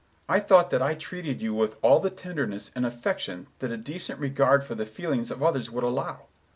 [0.27, 4.19] I thought that I treated you with all the tenderness and affection that a decent
[4.19, 6.25] regard for the feelings of others would allow.